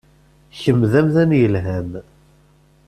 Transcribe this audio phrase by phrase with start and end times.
[0.59, 1.91] Kemm d amdan yelhan.